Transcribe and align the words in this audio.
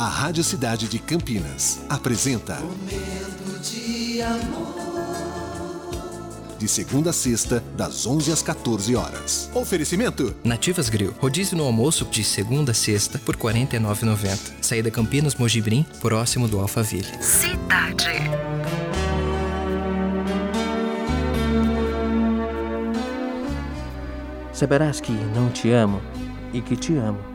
A 0.00 0.08
Rádio 0.08 0.42
Cidade 0.42 0.88
de 0.88 0.98
Campinas 0.98 1.78
apresenta 1.86 2.54
Momento 2.54 3.60
de 3.60 4.22
amor. 4.22 4.74
De 6.58 6.66
segunda 6.66 7.10
a 7.10 7.12
sexta, 7.12 7.62
das 7.76 8.06
11 8.06 8.32
às 8.32 8.42
14 8.42 8.96
horas. 8.96 9.50
Oferecimento: 9.52 10.34
Nativas 10.42 10.88
Grill. 10.88 11.12
Rodízio 11.20 11.54
no 11.54 11.64
almoço 11.64 12.06
de 12.06 12.24
segunda 12.24 12.72
a 12.72 12.74
sexta 12.74 13.18
por 13.18 13.36
R$ 13.36 13.42
49,90. 13.42 14.54
Saída 14.62 14.90
Campinas 14.90 15.34
Mojibrim, 15.34 15.84
próximo 16.00 16.48
do 16.48 16.58
Alphaville. 16.58 17.22
Cidade. 17.22 18.06
Saberás 24.54 24.98
que 24.98 25.12
não 25.12 25.50
te 25.50 25.70
amo 25.70 26.00
e 26.54 26.62
que 26.62 26.74
te 26.74 26.96
amo. 26.96 27.29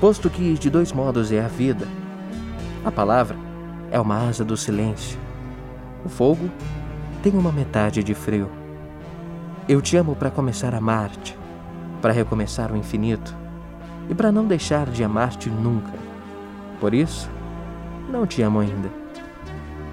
Posto 0.00 0.28
que 0.28 0.54
de 0.54 0.68
dois 0.68 0.92
modos 0.92 1.32
é 1.32 1.42
a 1.42 1.48
vida. 1.48 1.86
A 2.84 2.90
palavra 2.90 3.36
é 3.90 3.98
uma 3.98 4.28
asa 4.28 4.44
do 4.44 4.56
silêncio. 4.56 5.18
O 6.04 6.08
fogo 6.08 6.50
tem 7.22 7.32
uma 7.32 7.52
metade 7.52 8.02
de 8.02 8.12
frio. 8.12 8.50
Eu 9.68 9.80
te 9.80 9.96
amo 9.96 10.14
para 10.14 10.30
começar 10.30 10.74
a 10.74 10.78
amar-te, 10.78 11.38
para 12.02 12.12
recomeçar 12.12 12.70
o 12.70 12.76
infinito 12.76 13.34
e 14.10 14.14
para 14.14 14.30
não 14.30 14.46
deixar 14.46 14.86
de 14.90 15.02
amar-te 15.02 15.48
nunca. 15.48 15.92
Por 16.80 16.92
isso, 16.92 17.30
não 18.10 18.26
te 18.26 18.42
amo 18.42 18.60
ainda. 18.60 18.90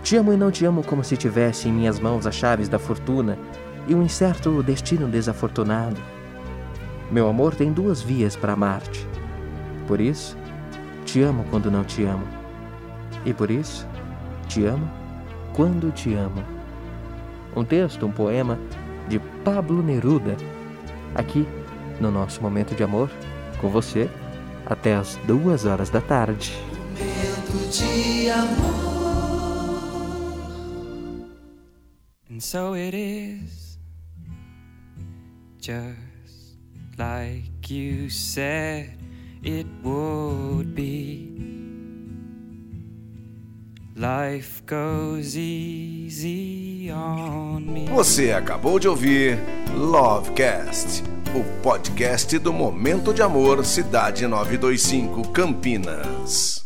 Te 0.03 0.17
amo 0.17 0.33
e 0.33 0.37
não 0.37 0.51
te 0.51 0.65
amo 0.65 0.83
como 0.83 1.03
se 1.03 1.15
tivesse 1.15 1.69
em 1.69 1.71
minhas 1.71 1.99
mãos 1.99 2.25
as 2.25 2.35
chaves 2.35 2.67
da 2.67 2.79
fortuna 2.79 3.37
e 3.87 3.95
um 3.95 4.01
incerto 4.01 4.61
destino 4.63 5.07
desafortunado. 5.07 5.97
Meu 7.09 7.29
amor 7.29 7.55
tem 7.55 7.71
duas 7.71 8.01
vias 8.01 8.35
para 8.35 8.53
amar-te. 8.53 9.07
Por 9.91 9.99
isso, 9.99 10.37
te 11.05 11.21
amo 11.21 11.43
quando 11.49 11.69
não 11.69 11.83
te 11.83 12.05
amo. 12.05 12.25
E 13.25 13.33
por 13.33 13.51
isso, 13.51 13.85
te 14.47 14.63
amo 14.63 14.89
quando 15.53 15.91
te 15.91 16.13
amo. 16.13 16.41
Um 17.53 17.65
texto, 17.65 18.05
um 18.05 18.11
poema 18.11 18.57
de 19.09 19.19
Pablo 19.43 19.83
Neruda, 19.83 20.37
aqui 21.13 21.45
no 21.99 22.09
nosso 22.09 22.41
momento 22.41 22.73
de 22.73 22.83
amor, 22.83 23.11
com 23.59 23.67
você, 23.67 24.09
até 24.65 24.95
as 24.95 25.17
duas 25.27 25.65
horas 25.65 25.89
da 25.89 25.99
tarde. 25.99 26.53
Momento 26.97 27.69
de 27.69 28.29
amor. 28.29 28.71
And 32.31 32.39
so 32.39 32.77
it 32.77 32.95
is, 32.95 33.77
just 35.59 36.57
like 36.97 37.69
you 37.69 38.09
said 38.09 39.01
it 39.43 39.67
would 39.83 40.75
be. 40.75 41.29
Life 43.95 44.63
goes 44.65 45.35
easy 45.35 46.89
on 46.91 47.61
me. 47.61 47.85
Você 47.87 48.31
acabou 48.31 48.79
de 48.79 48.87
ouvir 48.87 49.37
Lovecast, 49.75 51.03
o 51.35 51.43
podcast 51.61 52.37
do 52.39 52.51
Momento 52.53 53.13
de 53.13 53.21
Amor 53.21 53.63
Cidade 53.65 54.25
925 54.25 55.27
Campinas. 55.29 56.60